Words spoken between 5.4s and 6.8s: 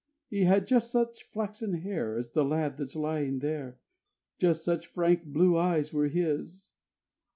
eyes were his.